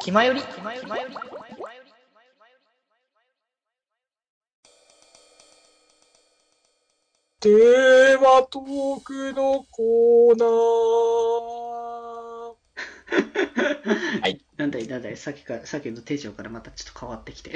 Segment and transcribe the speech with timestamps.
[0.00, 0.88] 気まより気まより
[7.40, 10.48] テーマトークのコーナー。
[14.20, 14.44] はい。
[14.58, 17.54] なんだいなんだい、さっきから、さっきの手帳からまたちょっと変わってきて。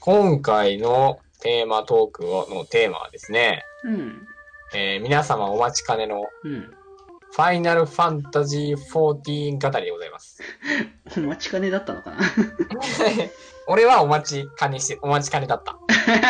[0.00, 4.26] 今回のテーマトークのテーマはですね、うん。
[4.74, 6.74] えー皆様お待ちかねのうん。
[7.32, 10.40] ファイナルファンタジー14語りでございます。
[11.16, 12.18] お待ちかねだったのかな？
[13.68, 15.78] 俺はお待ちかねし、お待ちかねだった。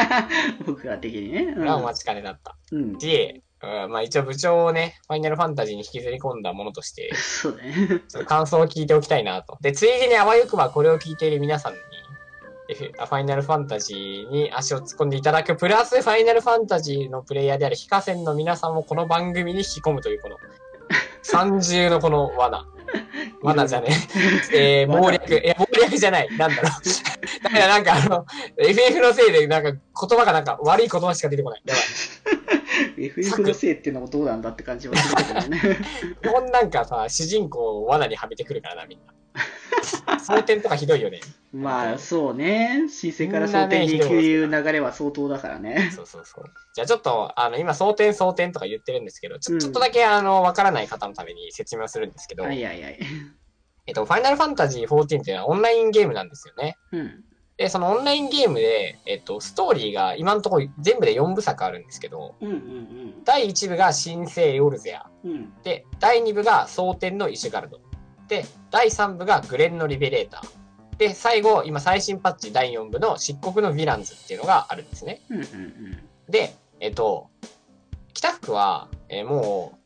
[0.66, 1.55] 僕ら的にね。
[1.56, 2.56] うんお待ちかねだった。
[2.73, 2.98] うん。
[2.98, 8.03] し、うんまあ一応部長をね、ファイナルファンタジーに引きずり込んだものとして、そうだね。
[8.27, 9.56] 感想を聞いておきたいなと。
[9.61, 11.78] で、ついでにあわよくばこれを聞いている皆さんに、
[12.75, 20.37] ファイナルファンタジーに足を突っ込んでいただく、プラスファイナルファンタジーのプレイヤーであるヒカセンの皆さんもこの番組に引き込むというこの、
[21.22, 22.66] 三重のこの罠。
[23.42, 23.88] 罠じゃね
[24.52, 24.82] え。
[24.82, 25.34] えー、 謀略。
[25.34, 26.28] え、謀略じゃない。
[26.36, 26.64] なんだろう。
[27.44, 31.62] だからなんかあの、FF のせいでなんか言葉がなんか悪い言葉しか出てこない。
[31.64, 31.80] やば
[32.97, 33.05] い。
[33.06, 35.60] FF のせいっていうのもどうなんだって感じはするけどね。
[36.22, 39.12] 基本なんかさ、主人公を罠にはめてくるからな、みんな。
[40.19, 41.20] 争点とかひどいよね。
[41.53, 42.84] まあ、そうね。
[42.89, 45.91] 新生から蒼天に行くいう流れは相当だからね。
[45.97, 46.44] そうそうそう。
[46.75, 52.98] じゃあちょっと、あの、今、争点争点とか言ってるんですけど、ちうんょちょっとだけ、あの、わからない方のために説明をするんですけど、はいはいはい。
[53.86, 56.77] えっと、ファイナルファンタジー14っていうのはオンラインゲームなんですよね。
[56.92, 57.25] うん。
[57.56, 65.11] で、そのオンラインゲームで、えっと、ストーリーが今のところ全部で4部作あるんですけど、うんうん第1部が新生ヨルゼア。
[65.25, 65.31] うん。
[65.31, 65.53] うん。
[65.62, 67.81] で、第2部が蒼天のイシュガルド。
[68.29, 70.97] で、第3部がグレンのリベレーター。
[70.98, 75.23] で、最後、今最新パッチ第4部の漆黒のヴィランズっていうのがあるんですね。
[75.31, 75.98] うんうんうん。
[76.29, 77.31] で、えっと、
[78.12, 79.79] 北福は、えーもう、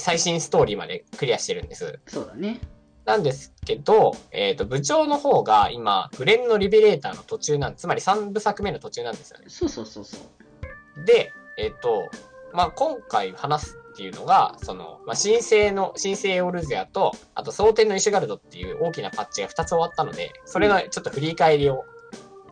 [0.00, 1.98] 最新ストーリーまでクリアしてるんです。
[2.06, 2.60] そうだね。
[3.04, 9.46] なんですけど、えっ、と、部長の方が今、グレンのリベレーターの途中なん、つまり3部作目の途中なんですよね。
[9.48, 11.04] そうそうそうそう。
[11.04, 12.10] で、えっ、と、
[12.52, 21.84] まあ、今回話すっていうのが、その、まあ、新生の、新生オルゼアと、あと、蒼天のイシュガルドっていう大きなパッチが2つ終わったので、それのちょっと振り返りを、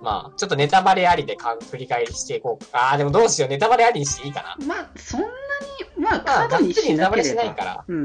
[0.02, 2.90] まあ、ちょっとネタバレありでか振り返りしていこうか。
[2.90, 4.66] ああ、でもどうしよう、ネタバレありにしていいかな。
[4.66, 5.32] まあ、そんなに、
[6.02, 7.84] まあ、まあ、過度にがっつりネタバレししないから。
[7.86, 8.02] うんう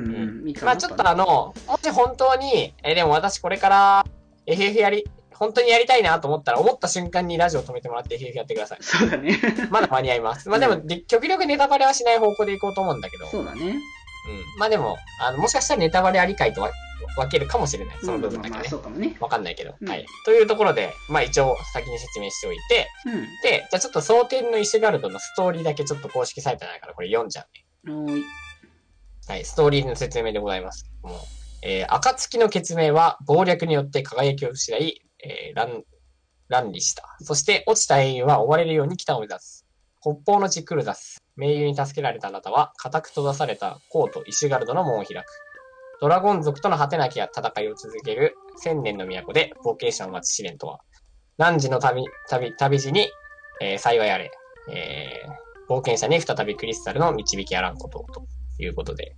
[0.51, 0.53] ん。
[0.63, 4.05] まあちょっとあの、もし本当に、え、でも私これから
[4.45, 5.09] FF やり、
[5.41, 8.77] 本当にやりたいなと思ったら、思った瞬間にラジオ止めてもらって FF やってください。
[8.81, 9.39] そうだね。
[9.71, 10.47] まだ間に合います。
[10.49, 13.61] まあでも、で極力ネタバレはしない方向でいこうと思うんだけど、そうだね。
[13.61, 13.75] うん。
[14.59, 16.69] まあでも、あの、もしかしたらネタバレありかいとわ
[17.17, 17.97] 分けるかもしれない。
[18.01, 18.77] その部分だまあまあ、けねそ。
[18.77, 19.17] うかもね。
[19.19, 19.73] わかんないけど。
[19.81, 20.05] うんはい。
[20.25, 23.21] というところで、まあ一応先に説明しておいて、うん。
[23.41, 27.47] で、じゃあちょっと蒼天のイシュガルドのストーリーだけちょっと公式サイトないからこれ読んじゃ
[27.85, 28.21] うね。
[29.27, 30.85] はい、ストーリーの説明でございます。
[31.01, 31.17] もう、
[31.63, 35.83] えー、暁の血明は謀略によって輝きを失い、えー、乱、
[36.47, 37.03] 乱理した。
[37.21, 39.65] そして落ちた英雄は追われるように北を目指す。
[40.01, 41.21] 北方の地クルザス。
[41.35, 45.25] 盟友に助けられたあなたは、固く閉ざされたコート、イシュガルドの門を開く。
[46.01, 50.79] ドラゴン族との果てなき戦いを続ける千年の都で冒険者を待つ試練とは。
[51.37, 53.09] 汝の旅、旅、旅路に、
[53.61, 54.31] えー幸いあれ。
[54.71, 58.25] えー、冒険者に再びクリスタルの導きあらんことを、と
[58.59, 59.15] いうことで。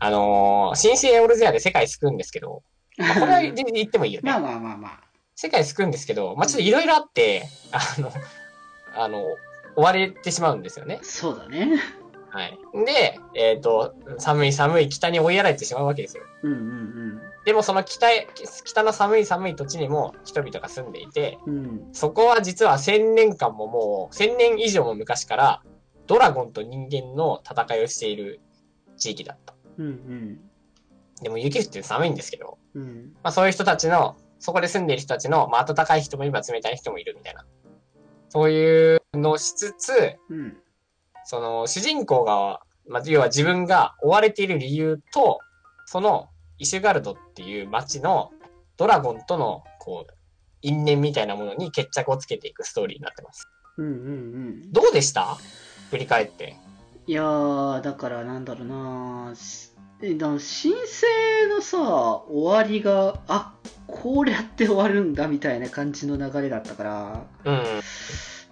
[0.00, 2.62] あのー、新生オルゼアで世界救うんですけど、
[2.98, 4.30] まあ、これは言ってもいいよね。
[4.30, 5.09] まあまあまあまあ。
[5.40, 8.12] 世界救うんですけど、まあ、ちょっといろいろあって、あの、
[8.94, 9.24] あの、
[9.74, 11.00] 追われてしまうんですよね。
[11.02, 11.80] そうだね。
[12.28, 12.58] はい。
[12.84, 16.24] で、えっ、と、寒い寒い北に追いやられてしまうわけですよ。
[16.42, 18.28] うんうんでもその北へ、
[18.66, 21.56] 北の寒い寒い土地にも人々が住んでいて、うん。
[21.56, 21.88] うん。
[21.92, 25.62] そこは実は千年間ももう、千年以上も昔から、
[26.06, 28.42] ドラゴンと人間の戦いをしている
[28.98, 29.54] 地域だった。
[29.78, 30.40] うんうん。
[31.22, 33.12] でも雪降って寒いんですけど、うん。
[33.22, 37.46] まあそういう人たちの、そこで住んでいる人たちの、まあ暖かい人もいれば冷たい人もいるみたいな。
[38.30, 40.56] そういうのをしつつ、うん。
[41.24, 45.38] その主人公が、まあ要は自分が追われている理由と、
[45.86, 46.28] その
[46.58, 48.32] イシュガルドっていう街の
[48.76, 50.12] ドラゴンとの、こう、
[50.62, 53.48] 因縁みたいなものに決着をつけていくストーリーになってます。
[53.76, 53.94] うんうんう
[54.68, 54.72] ん。
[54.72, 55.36] どうでした？
[55.90, 56.56] 振り返って。
[57.06, 59.69] いやー、だからなんだろうなし
[60.02, 61.06] えだ申請
[61.54, 63.54] のさ、終わりが、あ
[63.86, 67.64] こうやって終わるんだみたいな感じの流れだったから、うん。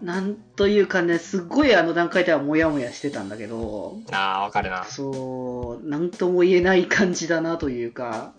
[0.02, 4.84] なんというかね、すっごいあの段階ではモヤモヤしてたんだけど、ああ、わかるな。
[4.84, 8.34] そう、なんとも言えない感じだなというか、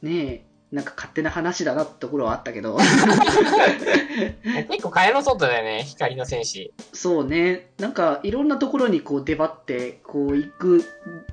[0.00, 2.78] ねえ、なんか勝手な話だなってところはあったけど、
[4.94, 6.72] 蚊帳の外だよね、光の戦士。
[6.92, 10.84] そうね、なんかいろんなところにこう出張って、こう行く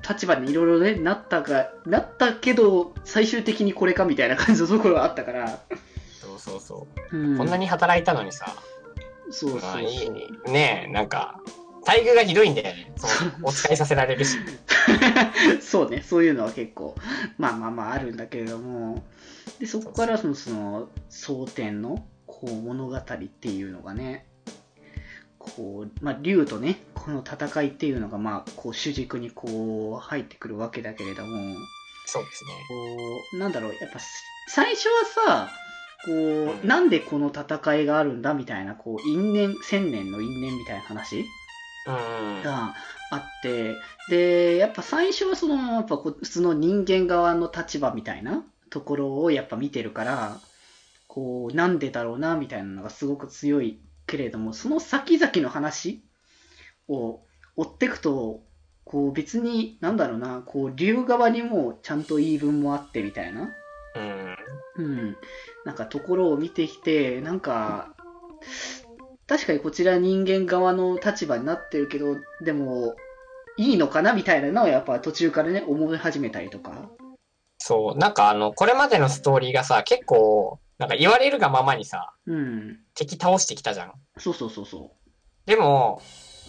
[0.06, 5.60] 立場にいろいろね、なったか、なったけど、最終的にこれかみたいな感じのところがあったから。
[6.20, 7.16] そうそうそう。
[7.16, 8.56] うん、こんなに働いたのにさ、
[9.30, 10.50] そうそうまあいいそう。
[10.50, 11.40] ねえ、なんか、
[11.86, 12.92] 待遇がひどいんだよね。
[13.42, 14.38] お使いさせられるし。
[15.62, 16.96] そうね、そういうのは結構、
[17.38, 19.04] まあまあまああるんだけれども、
[19.58, 22.04] でそこからその、その、蒼天の、
[22.42, 24.26] こう、物語っていうのがね、
[25.38, 31.56] こう、まあ、竜とね、この戦いっていうのが、まあ、こう、主軸にこう、入ってくるわけだけれども、
[32.06, 32.50] そうですね。
[32.68, 34.00] こう、なんだろう、やっぱ、
[34.48, 35.50] 最初はさ、
[36.04, 41.24] こうなんでこの戦いがあるんだみたいな、こう、因縁、千年の因縁みたいな話。
[42.44, 42.74] が
[43.10, 43.74] あって、
[44.08, 50.40] で、やっぱ最初はその、やっぱ普通の人間側の立場みたいなところをやっぱ見てるから、
[51.12, 56.02] こう、なんでだろうな、みたいなのがすごく強いけれども、その先々の話
[56.88, 57.20] を
[57.54, 58.40] 追っていくと、
[58.84, 63.50] こう別に、なんだろうな、こう、竜側にもちゃんと言い分もあってみたいな、
[63.94, 64.36] うん。
[64.76, 65.16] うん、
[65.66, 67.94] なんかところを見てきて、なんか、
[69.26, 72.96] 確かにこちら人間側の立場になってるけど、でも、
[73.58, 76.88] いいのかなみたいなのはやっぱ途中からね、思い始めたりとか。
[77.58, 82.80] そう、なんかあの、これまでのストーリーがさ、結構、なんか言われるがままにさ、うん。
[82.94, 83.92] 敵倒してきたじゃん。
[84.18, 84.96] そうそうそうそ
[85.46, 86.02] でも、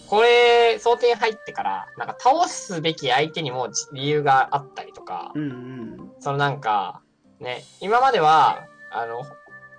[0.08, 6.12] これ、想定入ってから、なんか倒すべき相手にも理由があったりとかう。、うんうん。
[6.18, 7.02] そのなんか、
[7.38, 9.22] ね、今までは、あの、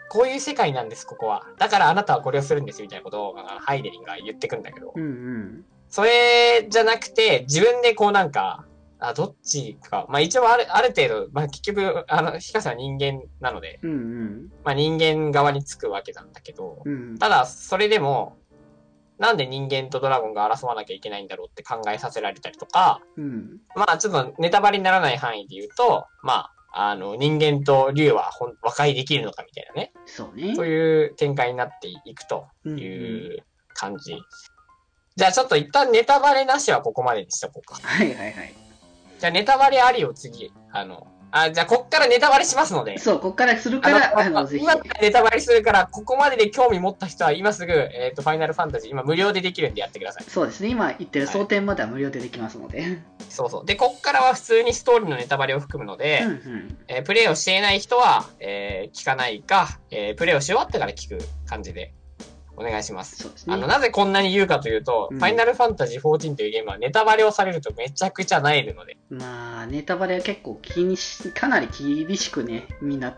[0.07, 1.45] こういう世界なんです、ここは。
[1.57, 5.65] だからあなたはこれをするんです、みたいなことを、ハイデリンが言ってくんだけど、うんうん。
[5.89, 8.63] それじゃなくて、自分でこうなんか、
[9.00, 10.06] あ、どっちか。
[10.09, 14.47] まあ一応ある、ある程度、まあ結局、あの、ヒカさんは人間なので、うんうん。
[14.63, 17.18] まあ人間側につくわけなんだけど、うん。
[17.18, 18.38] ただ、それでも、
[19.18, 23.59] なんで人間とドラゴンが争わなきゃいけないんだろうって考えさせられたりとか、うん。
[23.75, 28.31] まあちょっとネタバレにならない範囲で言うと、まあ、あの、人間と竜は
[28.62, 30.56] 和解できるのかみたいなね、そうね。
[30.56, 34.18] そういう展開になっていくとうんうんいう感じ。
[35.15, 37.75] じゃあちょっと一旦ネタバレなしはここまでにしとこうか。
[37.81, 38.64] はいはいはい。
[39.25, 44.63] じゃあネタバレありを次、あの、あ、じゃあこっからネタバレしますので、そう、こっからするから、あの、ぜひ。
[44.63, 50.25] 今からネタバレするから、ここまでで興味持った人は今すぐ、えっ、と、ファイナルファンタジー、今無料でできるんでやってください。
[50.25, 50.69] そうですね。
[50.69, 53.00] 今言ってるはい蒼天までは無料でできますので。
[53.30, 53.66] そうそう。
[53.66, 56.77] で、こっからは普通にストーリーのネタバレを含むので、うんうん。
[56.88, 61.18] えープレイをしていない人は、えー聞かないか、えープレイをし終わってから聞く
[61.48, 61.95] 感じで、
[62.57, 63.17] お願いします。
[63.17, 63.53] すね。
[63.53, 73.17] あの、なぜこんなに言うかというと、うんファイナルファンタジー14というゲームはネタバレをされるとめちゃくちゃなえるので、まあ、ネタバレは結構気にし、かなり厳しくね、みんな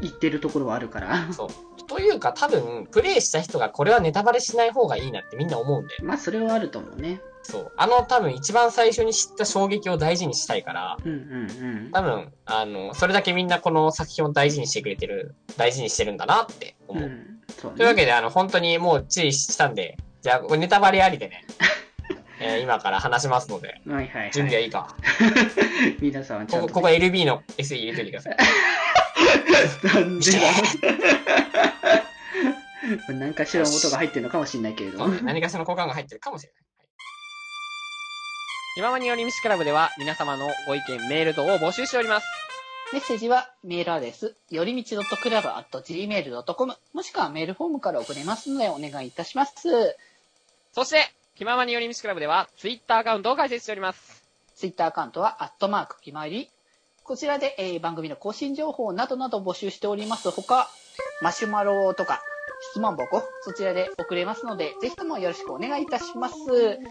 [0.00, 1.32] 言ってるところはあるから。
[1.32, 1.48] そう。
[1.86, 7.20] というか多分、プレイした人がこれはネタバレしない方がいいなってみんな思うんで、まあ、それはあると思うね。
[7.42, 7.72] そう。
[7.76, 16.96] あの多分一番最初に知った衝撃を大事にしたいから、うんうん多分、あの、それだけみんなこの作品を大事にしてくれてる、大事にしてるんだなってうん。
[16.96, 17.08] 思う。
[17.08, 17.33] うん。
[17.60, 17.76] そうね。
[17.78, 21.44] というわけで、あの、本当にもう注意したんで、じゃあ、ネタバレありでね、
[22.40, 24.30] えー今から話しますので、はいはいはい。
[24.32, 24.94] 準備はいいか。
[26.00, 28.36] 皆さんはちゃん、ことこ、ここ LB の SE 入れといてください。
[29.94, 30.38] なんでだ
[33.14, 35.08] 何かしらの音が入ってるのかもしれないけれども。
[35.22, 36.64] 何かしらの交換が入ってるかもしれない。
[38.76, 42.43] 気ままに寄り道クラブでは皆様のご意見、メール等を募集しております。
[42.94, 49.96] メッセージはメールアドレス、よりみち .club.gmail.com もしくはメールフォームから送れますのでお願いいたします。
[50.70, 54.22] そして、気ままに寄り道クラブでは Twitter アカウントを開設しております。
[54.54, 56.48] ツイッターアカウントは、アットマーク、きまり。
[57.02, 60.30] こちらで、えー番組の更新情報などなど募集しております。
[60.30, 60.70] ほか、
[61.20, 62.22] マシュマロとか、
[62.70, 66.36] 質問箱、そちらで送れますので、ぜひともよろしくお願いいたします。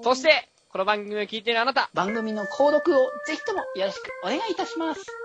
[0.03, 5.22] そして、この番組を聞いているあなた、番組の購読をぜひともよろしくお願いいたします。